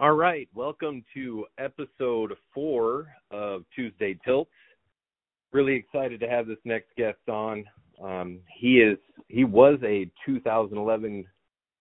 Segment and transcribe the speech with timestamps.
[0.00, 4.50] All right, welcome to episode four of Tuesday Tilts.
[5.52, 7.64] Really excited to have this next guest on.
[8.02, 11.24] Um, he is he was a 2011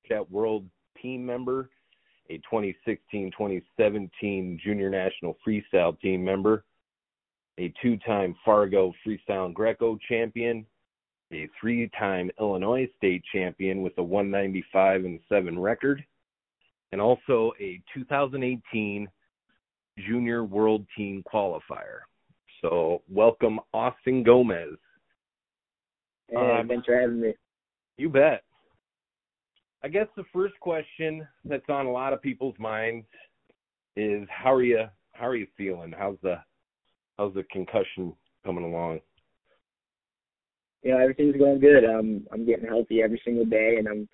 [0.08, 0.64] Cadet World
[1.02, 1.72] team member,
[2.30, 6.66] a 2016-2017 Junior National Freestyle team member,
[7.58, 10.68] a two-time Fargo Freestyle Greco champion,
[11.32, 16.06] a three-time Illinois state champion with a 195 and 7 record
[16.94, 19.08] and also a 2018
[20.08, 22.02] Junior World Team Qualifier.
[22.62, 24.78] So, welcome, Austin Gomez.
[26.30, 27.34] Hey, um, thanks for having me.
[27.98, 28.44] You bet.
[29.84, 33.08] I guess the first question that's on a lot of people's minds
[33.98, 35.94] is how are you how are you feeling?
[35.98, 36.36] How's the
[37.18, 38.14] how's the concussion
[38.46, 39.00] coming along?
[40.84, 41.84] You know, everything's going good.
[41.84, 44.08] Um I'm getting healthy every single day and I'm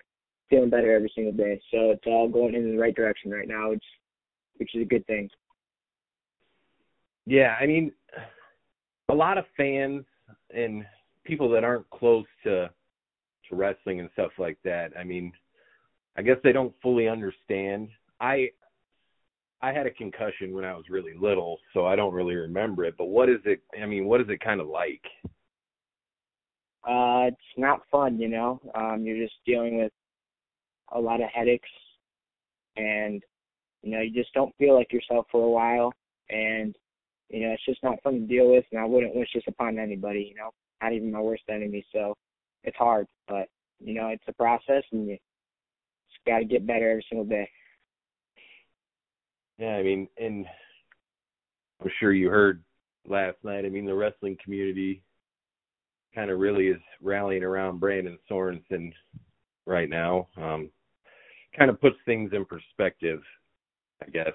[0.50, 1.60] feeling better every single day.
[1.70, 3.84] So it's all going in the right direction right now, which
[4.56, 5.30] which is a good thing.
[7.24, 7.92] Yeah, I mean,
[9.08, 10.04] a lot of fans
[10.52, 10.84] and
[11.24, 12.70] people that aren't close to
[13.48, 14.90] to wrestling and stuff like that.
[14.98, 15.32] I mean,
[16.16, 17.88] I guess they don't fully understand.
[18.20, 18.50] I
[19.62, 22.94] I had a concussion when I was really little, so I don't really remember it.
[22.98, 23.62] But what is it?
[23.80, 25.02] I mean, what is it kind of like?
[26.82, 28.58] Uh, it's not fun, you know.
[28.74, 29.92] Um, you're just dealing with
[30.92, 31.68] a lot of headaches.
[32.76, 33.22] And
[33.82, 35.92] you know you just don't feel like yourself for a while.
[36.28, 36.74] And
[37.28, 38.64] you know it's just not fun to deal with.
[38.72, 40.50] And i wouldn't wish this upon anybody you know
[40.82, 41.84] not even my worst enemy.
[41.92, 42.14] So
[42.64, 43.06] it's hard.
[43.28, 45.16] But you know it's a process and you
[46.10, 47.48] just got to get better every single day.
[49.58, 50.46] Yeah i mean and
[51.82, 52.62] i'm sure you heard
[53.06, 55.02] last night i mean the wrestling community
[56.14, 58.90] kind of really is rallying around brandon sorensen
[59.66, 60.28] right now.
[60.36, 60.70] Um
[61.56, 63.20] kind of puts things in perspective,
[64.02, 64.34] I guess.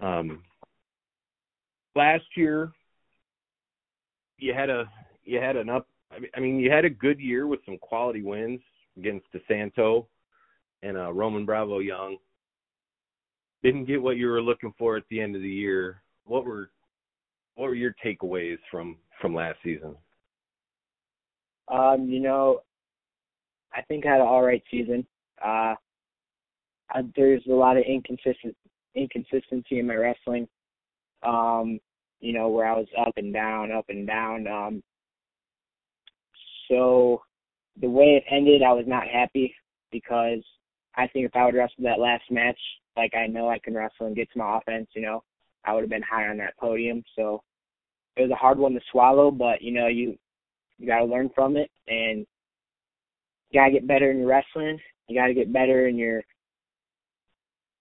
[0.00, 0.42] Um,
[1.94, 2.72] last year,
[4.38, 4.90] you had a
[5.24, 5.86] you had an up.
[6.34, 8.60] I mean, you had a good year with some quality wins
[8.96, 10.06] against DeSanto
[10.82, 12.16] and uh, Roman Bravo Young.
[13.62, 16.02] Didn't get what you were looking for at the end of the year.
[16.24, 16.70] What were
[17.54, 19.94] what were your takeaways from from last season?
[21.68, 22.62] Um, you know,
[23.74, 25.06] I think had an all right season.
[25.44, 25.74] Uh,
[26.92, 28.56] I, there's a lot of inconsistent
[28.94, 30.48] inconsistency in my wrestling.
[31.22, 31.78] Um,
[32.20, 34.46] you know, where I was up and down, up and down.
[34.46, 34.82] Um,
[36.68, 37.22] so
[37.80, 39.54] the way it ended, I was not happy
[39.90, 40.40] because
[40.96, 42.58] I think if I would wrestle that last match,
[42.96, 45.22] like I know I can wrestle and get to my offense, you know,
[45.64, 47.02] I would have been high on that podium.
[47.16, 47.42] So
[48.16, 50.18] it was a hard one to swallow, but you know, you
[50.78, 52.26] you got to learn from it and
[53.50, 54.78] you gotta get better in your wrestling.
[55.08, 56.22] You gotta get better in your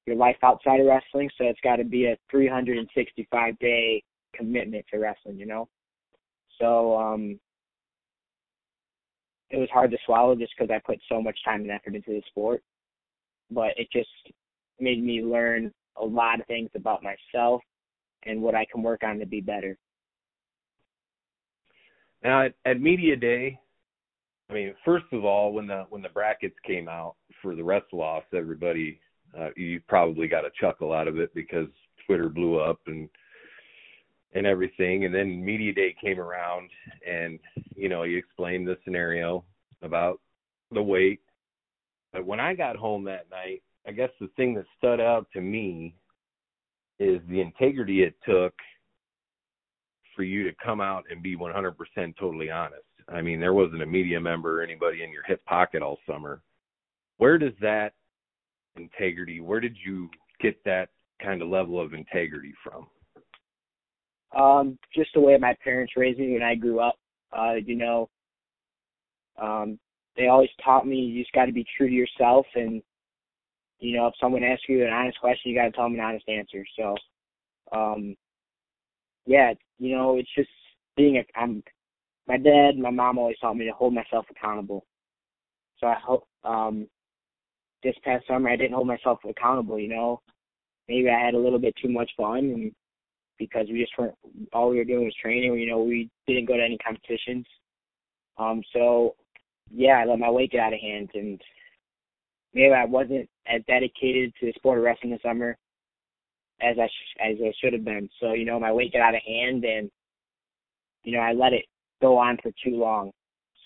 [0.05, 1.29] your life outside of wrestling.
[1.37, 4.03] So it's got to be a 365 day
[4.35, 5.37] commitment to wrestling.
[5.37, 5.69] You know.
[6.59, 7.39] So um,
[9.49, 12.11] it was hard to swallow just because I put so much time and effort into
[12.11, 12.61] the sport.
[13.51, 14.09] But it just
[14.79, 17.61] made me learn a lot of things about myself
[18.23, 19.77] and what I can work on to be better.
[22.23, 23.59] Now at, at media day,
[24.49, 28.01] I mean, first of all, when the when the brackets came out for the wrestle
[28.01, 28.99] offs, everybody
[29.37, 31.67] uh, you probably got a chuckle out of it because
[32.05, 33.09] Twitter blew up and
[34.33, 35.05] and everything.
[35.05, 36.69] And then media day came around,
[37.07, 37.39] and
[37.75, 39.43] you know, you explained the scenario
[39.81, 40.19] about
[40.71, 41.21] the weight.
[42.11, 45.41] But when I got home that night, I guess the thing that stood out to
[45.41, 45.95] me
[46.99, 48.53] is the integrity it took
[50.15, 51.73] for you to come out and be 100%
[52.19, 52.83] totally honest.
[53.11, 56.41] I mean, there wasn't a media member or anybody in your hip pocket all summer.
[57.17, 57.93] Where does that
[58.75, 60.09] integrity, where did you
[60.39, 60.89] get that
[61.21, 62.87] kind of level of integrity from?
[64.39, 66.95] Um, just the way my parents raised me when I grew up.
[67.31, 68.09] Uh, you know,
[69.41, 69.79] um,
[70.15, 72.81] they always taught me you just got to be true to yourself, and
[73.79, 76.01] you know, if someone asks you an honest question, you got to tell them an
[76.01, 76.65] honest answer.
[76.77, 76.95] So,
[77.71, 78.15] um,
[79.25, 80.49] yeah, you know, it's just
[80.97, 81.39] being a.
[81.39, 81.63] I'm
[82.29, 84.85] my dad and my mom always taught me to hold myself accountable.
[85.79, 86.87] So I hope um
[87.83, 90.21] this past summer I didn't hold myself accountable, you know.
[90.87, 92.71] Maybe I had a little bit too much fun and
[93.39, 94.15] because we just weren't
[94.53, 97.45] all we were doing was training, you know, we didn't go to any competitions.
[98.37, 99.15] Um so
[99.71, 101.41] yeah, I let my weight get out of hand and
[102.53, 105.57] maybe I wasn't as dedicated to the sport of wrestling this summer
[106.61, 108.07] as I sh- as I should have been.
[108.19, 109.89] So, you know, my weight got out of hand and
[111.03, 111.65] you know, I let it
[112.01, 113.11] go on for too long.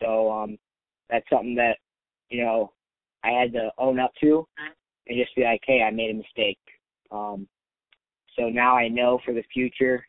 [0.02, 0.58] So um,
[1.10, 1.78] that's something that
[2.30, 2.72] you know
[3.24, 4.46] I had to own up to,
[5.08, 6.60] and just be like, hey, I made a mistake.
[7.12, 7.48] Um,
[8.38, 10.06] so now I know for the future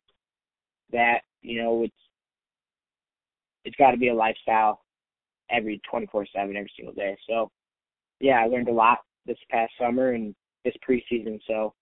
[0.93, 1.95] that you know it's
[3.65, 4.81] it's got to be a lifestyle
[5.51, 7.17] every 24/7 every single day.
[7.29, 7.51] So
[8.21, 10.35] yeah, I learned a lot this past summer and
[10.65, 11.39] this preseason.
[11.47, 11.75] So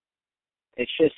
[0.77, 1.15] it's just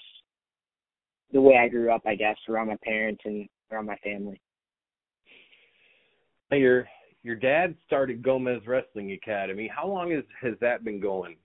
[1.32, 4.41] the way I grew up, I guess, around my parents and around my family.
[6.55, 6.87] Your
[7.23, 9.71] your dad started Gomez Wrestling Academy.
[9.75, 11.37] How long has has that been going?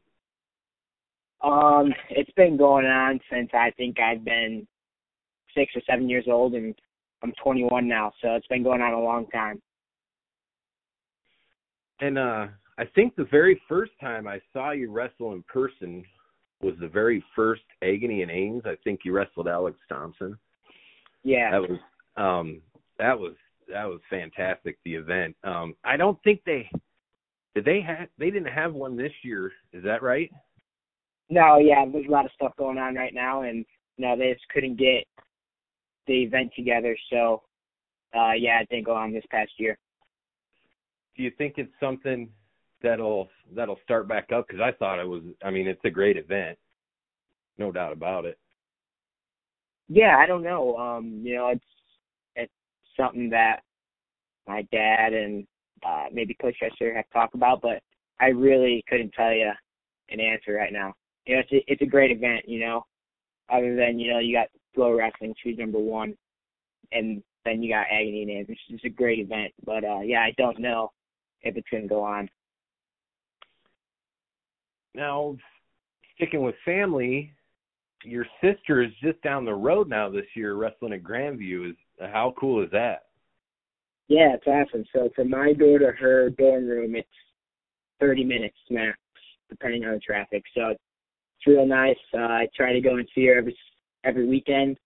[1.42, 4.68] Um, it's been going on since I think I've been
[5.56, 6.76] six or seven years old, and
[7.24, 9.62] I'm 21 now, so it's been going on a long time.
[12.02, 12.48] And uh
[12.78, 16.04] I think the very first time I saw you wrestle in person
[16.62, 18.64] was the very first Agony and Ames.
[18.66, 20.38] I think you wrestled Alex Thompson.
[21.24, 21.52] Yeah.
[21.52, 21.80] That was
[22.16, 22.62] um
[22.98, 23.34] that was
[23.72, 25.36] that was fantastic the event.
[25.44, 26.70] Um I don't think they
[27.56, 30.32] did they have they didn't have one this year, is that right?
[31.30, 33.66] No, yeah, there's a lot of stuff going on right now and
[33.98, 35.06] no, they just couldn't get
[36.08, 37.44] the event together, so
[38.16, 39.78] uh yeah, it didn't go on this past year.
[41.16, 42.30] Do you think it's something
[42.82, 46.18] that'll that'll start back up because I thought it was I mean it's a great
[46.18, 46.58] event.
[47.58, 48.38] No doubt about it.
[49.90, 50.78] Yeah, I don't know.
[50.78, 51.66] Um, you know, it's
[53.00, 53.62] something that
[54.48, 55.46] my dad and
[55.86, 57.82] uh maybe Coach Chester have talked about, but
[58.20, 59.52] I really couldn't tell you
[60.10, 60.94] an answer right now.
[61.26, 62.86] You know, it's a, it's a great event, you know.
[63.50, 66.16] Other than, you know, you got Flow Wrestling, who's number one,
[66.92, 69.54] and then you got Agony and which is a great event.
[69.66, 70.92] But uh yeah, I don't know
[71.42, 72.30] if it's gonna go on.
[74.96, 75.38] Now,
[76.16, 77.32] sticking with family,
[78.04, 81.72] your sister is just down the road now this year wrestling at Grandview.
[81.72, 83.06] Is how cool is that?
[84.08, 84.86] Yeah, it's awesome.
[84.94, 87.08] So from my door to her dorm room, it's
[88.00, 88.98] 30 minutes max,
[89.50, 90.44] depending on the traffic.
[90.56, 90.80] So it's
[91.48, 91.98] real nice.
[92.14, 93.58] Uh, I try to go and see her every
[94.04, 94.78] every weekend.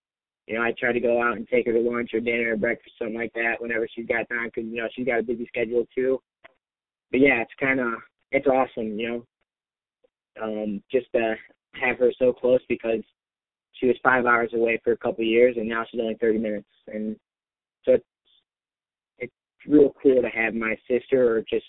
[0.47, 2.57] You know, I try to go out and take her to lunch or dinner or
[2.57, 5.45] breakfast, something like that, whenever she's got time, because you know she's got a busy
[5.47, 6.19] schedule too.
[7.11, 7.93] But yeah, it's kind of
[8.31, 8.99] it's awesome.
[8.99, 9.25] You
[10.37, 11.35] know, um, just to
[11.79, 13.01] have her so close because
[13.73, 16.37] she was five hours away for a couple of years and now she's only 30
[16.39, 16.67] minutes.
[16.87, 17.15] And
[17.83, 18.05] so it's,
[19.19, 19.33] it's
[19.67, 21.65] real cool to have my sister or just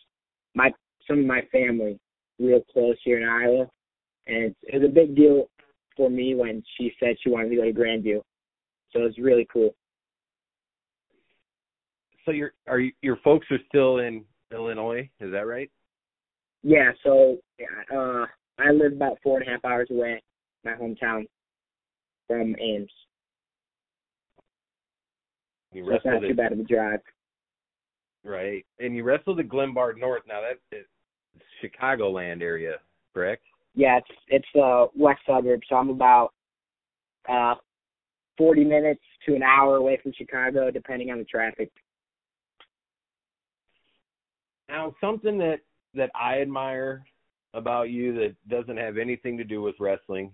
[0.54, 0.72] my,
[1.08, 1.98] some of my family
[2.38, 3.66] real close here in Iowa.
[4.26, 5.48] And it's, it was a big deal
[5.96, 8.20] for me when she said she wanted to go to Grandview.
[8.92, 9.74] So it's really cool.
[12.24, 15.70] So your are you, your folks are still in Illinois, is that right?
[16.62, 17.38] Yeah, so
[17.94, 18.24] uh
[18.58, 20.22] I live about four and a half hours away,
[20.64, 21.26] my hometown
[22.26, 22.90] from Ames.
[25.72, 27.00] You so it's not too bad of a drive.
[28.24, 28.64] Right.
[28.78, 30.22] And you wrestled at Glenbard North.
[30.26, 30.84] Now that's the
[31.62, 32.76] Chicagoland area,
[33.12, 33.42] correct?
[33.74, 36.32] Yeah, it's it's the uh, west suburb, so I'm about
[37.28, 37.54] uh
[38.38, 41.70] forty minutes to an hour away from Chicago, depending on the traffic.
[44.68, 45.58] Now, something that
[45.94, 47.04] that I admire
[47.54, 50.30] about you that doesn't have anything to do with wrestling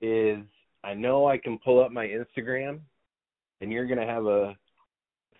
[0.00, 0.38] is
[0.84, 2.80] I know I can pull up my Instagram
[3.60, 4.56] and you're going to have a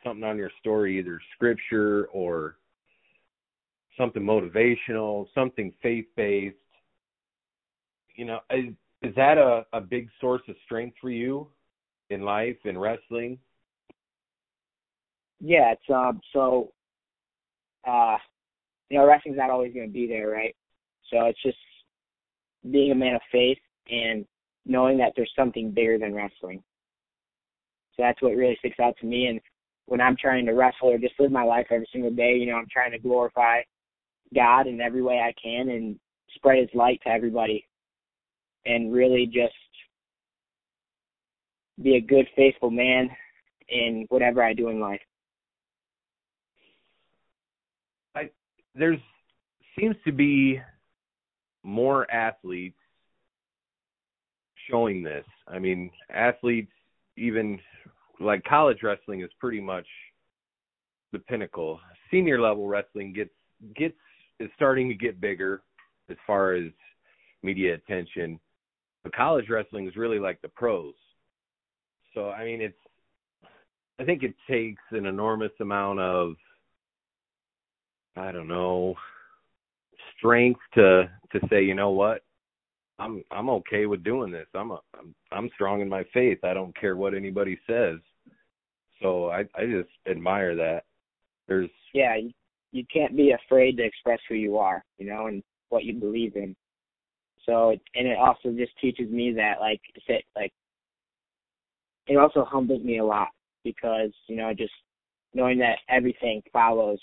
[0.05, 2.57] something on your story either scripture or
[3.97, 6.57] something motivational, something faith-based.
[8.15, 11.49] You know, is, is that a a big source of strength for you
[12.11, 13.39] in life in wrestling?
[15.41, 16.73] Yeah, it's um so
[17.87, 18.17] uh
[18.91, 20.55] you know, wrestling's not always going to be there, right?
[21.11, 21.59] So it's just
[22.71, 23.59] being a man of faith
[23.91, 24.25] and
[24.67, 26.63] knowing that there's something bigger than wrestling.
[27.97, 29.27] So that's what really sticks out to me.
[29.27, 29.41] And
[29.87, 32.57] when I'm trying to wrestle or just live my life every single day, you know,
[32.57, 33.61] I'm trying to glorify
[34.35, 35.99] God in every way I can and
[36.35, 37.67] spread His light to everybody,
[38.67, 39.55] and really just
[41.83, 43.09] be a good, faithful man
[43.69, 45.01] in whatever I do in life.
[48.15, 48.31] I
[48.75, 48.99] there's
[49.79, 50.61] seems to be
[51.69, 52.79] more athletes
[54.71, 55.27] showing this.
[55.47, 56.73] I mean, athletes
[57.19, 57.61] even
[58.21, 59.87] like college wrestling is pretty much
[61.13, 61.79] the pinnacle.
[62.11, 63.35] Senior level wrestling gets
[63.77, 63.95] gets
[64.41, 65.61] is starting to get bigger
[66.09, 66.71] as far as
[67.43, 68.41] media attention.
[69.03, 70.95] But college wrestling is really like the pros.
[72.15, 72.79] So I mean it's
[74.01, 76.35] I think it takes an enormous amount of
[78.17, 78.95] I don't know
[80.19, 82.23] strength to to say, you know what,
[82.99, 84.47] I'm I'm okay with doing this.
[84.55, 86.39] I'm a I'm I'm strong in my faith.
[86.45, 87.99] I don't care what anybody says.
[89.01, 90.85] So I I just admire that.
[91.47, 92.33] There's yeah, you,
[92.73, 96.37] you can't be afraid to express who you are, you know, and what you believe
[96.37, 96.55] in.
[97.47, 100.53] So and it also just teaches me that like it like
[102.07, 103.29] it also humbles me a lot
[103.65, 104.73] because you know just
[105.35, 106.99] knowing that everything follows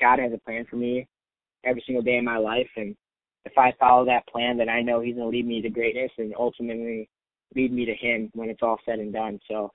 [0.00, 1.06] God has a plan for me
[1.68, 2.96] every single day of my life and
[3.44, 6.10] if I follow that plan then I know he's going to lead me to greatness
[6.18, 7.08] and ultimately
[7.54, 9.38] lead me to him when it's all said and done.
[9.48, 9.70] So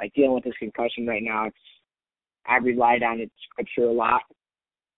[0.00, 1.56] like dealing with this concussion right now it's
[2.46, 4.22] I've relied on it scripture a lot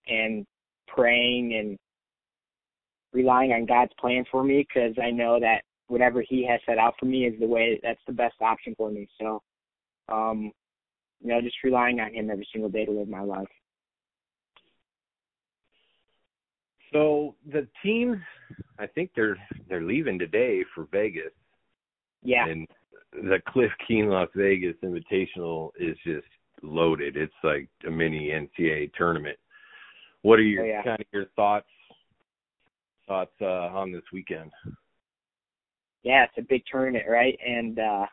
[0.07, 0.47] and
[0.89, 1.79] praying and
[3.13, 6.95] relying on God's plan for me because I know that whatever He has set out
[6.99, 9.09] for me is the way that's the best option for me.
[9.21, 9.41] So,
[10.11, 10.51] um,
[11.21, 13.49] you know, just relying on Him every single day to live my life.
[16.93, 18.19] So the teams,
[18.79, 19.37] I think they're
[19.69, 21.33] they're leaving today for Vegas.
[22.23, 22.47] Yeah.
[22.47, 22.67] And
[23.13, 26.27] the Cliff Keen Las Vegas Invitational is just
[26.63, 27.17] loaded.
[27.17, 29.39] It's like a mini NCAA tournament.
[30.23, 30.83] What are your oh, yeah.
[30.83, 31.67] kind of your thoughts
[33.07, 34.51] thoughts uh, on this weekend?
[36.03, 37.39] Yeah, it's a big tournament, right?
[37.47, 38.07] And uh,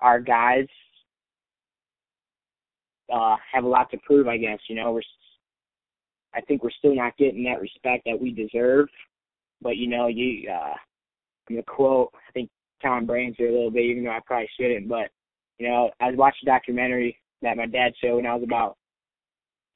[0.00, 0.66] our guys
[3.12, 4.28] uh, have a lot to prove.
[4.28, 5.02] I guess you know we're.
[6.34, 8.88] I think we're still not getting that respect that we deserve.
[9.60, 10.50] But you know, you.
[10.50, 10.74] Uh,
[11.48, 12.10] I'm gonna quote.
[12.14, 12.50] I think
[12.82, 14.88] Tom Brands here a little bit, even though I probably shouldn't.
[14.88, 15.10] But
[15.58, 18.76] you know, I watching a documentary that my dad showed when I was about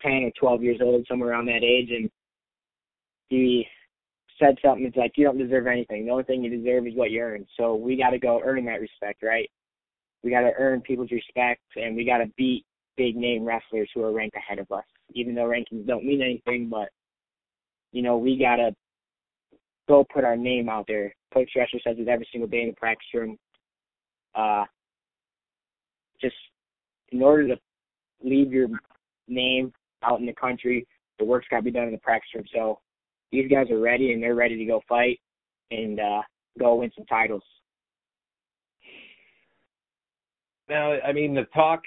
[0.03, 2.11] ten or twelve years old, somewhere around that age, and
[3.29, 3.67] he
[4.39, 4.85] said something.
[4.85, 6.05] It's like you don't deserve anything.
[6.05, 7.47] The only thing you deserve is what you earn.
[7.57, 9.51] So we got to go earn that respect, right?
[10.23, 12.65] We got to earn people's respect, and we got to beat
[12.97, 14.85] big name wrestlers who are ranked ahead of us.
[15.15, 16.89] Even though rankings don't mean anything, but
[17.93, 18.75] you know we got to
[19.89, 21.15] go put our name out there.
[21.33, 23.37] Coach Dresser says it every single day in the practice room.
[24.35, 24.65] Uh,
[26.21, 26.35] just
[27.11, 27.57] in order to
[28.23, 28.69] leave your
[29.29, 29.73] name
[30.03, 30.87] out in the country,
[31.19, 32.45] the work's got to be done in the practice room.
[32.53, 32.81] So
[33.33, 35.21] these guys are ready and they're ready to go fight
[35.71, 36.23] and uh,
[36.59, 37.43] go win some titles.
[40.69, 41.83] Now, I mean, the talk,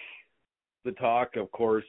[0.86, 1.86] the talk, of course.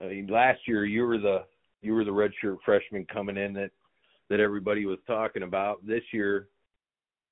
[0.00, 1.44] I mean, last year you were the
[1.82, 3.70] you were the redshirt freshman coming in that
[4.28, 5.86] that everybody was talking about.
[5.86, 6.48] This year,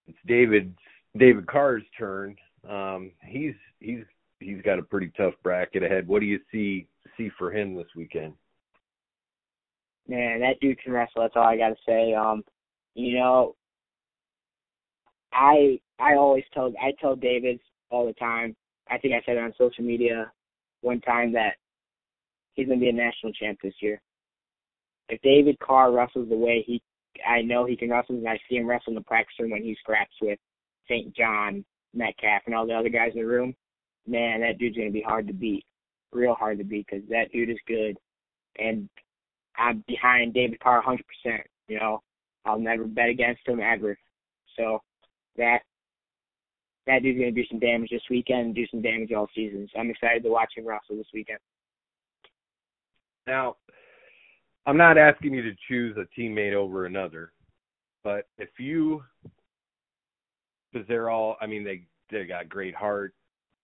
[0.07, 0.75] it's David
[1.17, 2.37] David Carr's turn.
[2.69, 4.05] Um, he's he's
[4.41, 6.07] he's got a pretty tough bracket ahead.
[6.07, 8.35] What do you see see for him this weekend?
[10.07, 11.23] Man, that dude can wrestle.
[11.23, 12.15] That's all I got to say.
[12.15, 12.45] Um,
[12.95, 13.57] you know,
[15.33, 18.55] I I always tell I tell David all the time.
[18.91, 20.31] I think I said it on social media
[20.83, 21.55] one time that
[22.55, 24.01] he's gonna be a national champ this year.
[25.09, 26.83] If David Carr wrestles the way he,
[27.27, 29.63] I know he can wrestle, and I see him wrestle in the practice room when
[29.63, 30.39] he scraps with
[30.89, 31.15] St.
[31.15, 33.55] John, Metcalf, and all the other guys in the room
[34.07, 35.65] man, that dude's gonna be hard to beat,
[36.13, 37.97] real hard to beat, because that dude is good,
[38.59, 38.89] and
[39.57, 40.99] I'm behind David Carr 100%.
[41.69, 42.03] You know,
[42.45, 43.97] I'll never bet against him ever.
[44.57, 44.81] So
[45.37, 45.61] that
[46.87, 49.69] that dude's gonna do some damage this weekend and do some damage all season.
[49.73, 51.39] So I'm excited to watch him wrestle this weekend.
[53.27, 53.57] Now,
[54.67, 57.33] I'm not asking you to choose a teammate over another,
[58.03, 59.03] but if you,
[60.73, 63.15] because they're all, I mean, they they got great heart,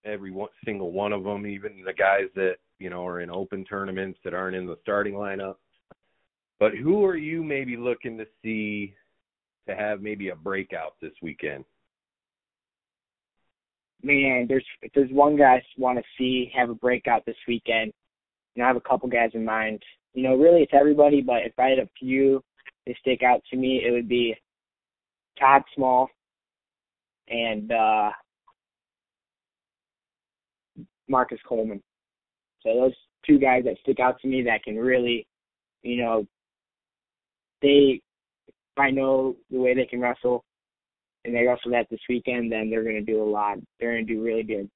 [0.05, 3.65] every one, single one of them, even the guys that you know are in open
[3.65, 5.55] tournaments that aren't in the starting lineup.
[6.59, 8.95] But who are you maybe looking to see
[9.67, 11.65] to have maybe a breakout this weekend?
[14.03, 17.93] Man, there's if there's one guy I want to see have a breakout this weekend,
[18.55, 19.81] you know, I have a couple guys in mind.
[20.13, 22.43] You know, really it's everybody, but if I had a few
[22.87, 24.35] to stick out to me, it would be
[25.39, 26.09] Todd Small
[27.29, 28.11] and uh
[31.07, 31.81] Marcus Coleman.
[32.63, 32.93] So those
[33.25, 35.27] two guys that stick out to me that can really,
[35.83, 36.25] you know,
[37.61, 38.01] they,
[38.47, 40.43] if I know the way they can wrestle,
[41.25, 43.57] and they wrestle that this weekend, then they're to do a lot.
[43.79, 44.69] They're to do really good.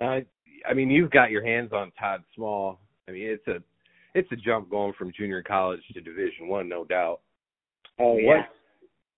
[0.00, 0.20] Uh,
[0.68, 2.78] I mean, you've got your hands on Todd Small.
[3.08, 3.62] I mean, it's a
[4.14, 7.20] it's a jump going from junior college to Division One, no doubt.
[7.98, 8.28] Oh yeah.
[8.28, 8.46] What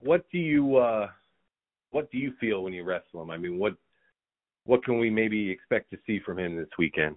[0.00, 1.09] what do you uh
[1.91, 3.31] what do you feel when you wrestle him?
[3.31, 3.75] I mean, what
[4.65, 7.17] what can we maybe expect to see from him this weekend?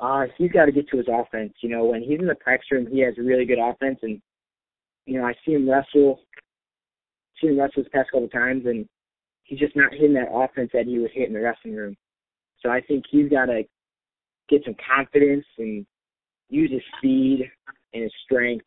[0.00, 1.52] Uh, he's got to get to his offense.
[1.62, 4.20] You know, when he's in the practice room, he has a really good offense, and
[5.06, 6.20] you know, I see him wrestle,
[7.40, 8.88] see him wrestle his past couple times, and
[9.44, 11.96] he's just not hitting that offense that he would hit in the wrestling room.
[12.62, 13.62] So I think he's got to
[14.48, 15.86] get some confidence and
[16.48, 17.50] use his speed
[17.94, 18.64] and his strength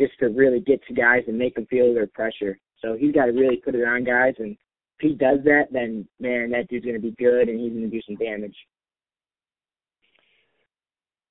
[0.00, 2.58] just to really get to guys and make them feel their pressure.
[2.82, 4.56] So he's got to really put it on guys and
[4.98, 7.90] if he does that, then man, that dude's going to be good and he's going
[7.90, 8.56] to do some damage.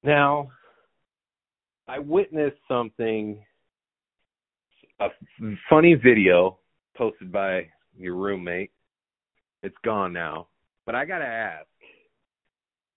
[0.03, 0.51] Now,
[1.88, 3.43] I witnessed something.
[5.00, 5.07] a
[5.69, 6.60] funny video
[6.95, 7.67] posted by
[7.98, 8.72] your roommate.
[9.63, 10.48] It's gone now,
[10.85, 11.67] but I gotta ask,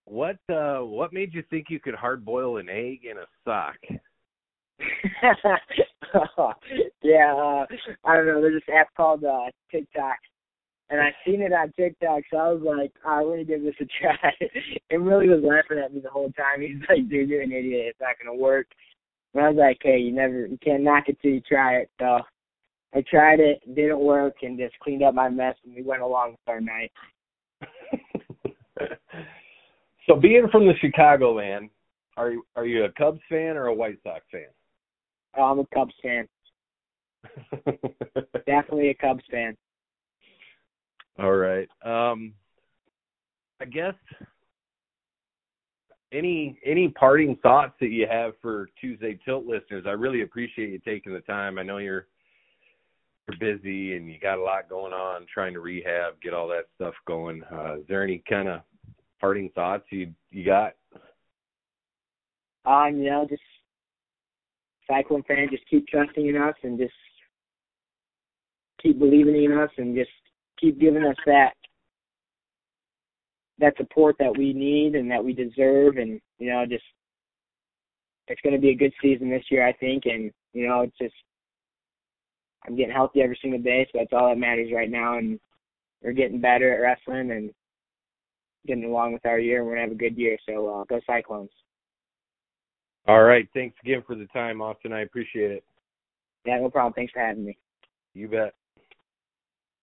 [0.05, 3.77] what uh, what made you think you could hard boil an egg in a sock?
[7.03, 7.65] yeah, uh,
[8.05, 8.41] I don't know.
[8.41, 10.17] There's this app called uh, TikTok,
[10.89, 13.75] and I seen it on TikTok, so I was like, I want to give this
[13.79, 14.33] a try.
[14.89, 16.61] and Willie was laughing at me the whole time.
[16.61, 17.87] He's like, dude, you're an idiot.
[17.89, 18.67] It's not gonna work.
[19.33, 21.89] And I was like, hey, you never, you can't knock it till you try it.
[21.99, 22.19] So
[22.95, 26.31] I tried it, didn't work, and just cleaned up my mess, and we went along
[26.31, 26.91] with our night.
[30.07, 31.69] so, being from the Chicagoland,
[32.17, 34.47] are you are you a Cubs fan or a White Sox fan?
[35.37, 36.27] Oh, I'm a Cubs fan.
[38.45, 39.55] Definitely a Cubs fan.
[41.19, 41.67] All right.
[41.83, 42.33] Um,
[43.61, 43.93] I guess
[46.11, 49.85] any any parting thoughts that you have for Tuesday Tilt listeners?
[49.87, 51.59] I really appreciate you taking the time.
[51.59, 52.07] I know you're you're
[53.39, 56.93] busy and you got a lot going on, trying to rehab, get all that stuff
[57.05, 57.43] going.
[57.51, 58.61] Uh, is there any kind of
[59.19, 60.73] parting thoughts you you got?
[62.65, 63.41] Um, you know, just
[64.89, 66.93] Cyclone fan, just keep trusting in us and just
[68.81, 70.09] keep believing in us and just
[70.59, 71.53] keep giving us that
[73.59, 76.83] that support that we need and that we deserve and you know just
[78.27, 80.97] it's going to be a good season this year I think and you know it's
[80.97, 81.13] just
[82.65, 85.39] I'm getting healthy every single day so that's all that matters right now and
[86.03, 87.51] we're getting better at wrestling and
[88.67, 90.83] getting along with our year and we're going to have a good year so uh,
[90.85, 91.49] go Cyclones.
[93.07, 95.63] All right, thanks again for the time Austin I appreciate it.
[96.45, 96.93] Yeah, no problem.
[96.93, 97.57] Thanks for having me.
[98.13, 98.53] You bet.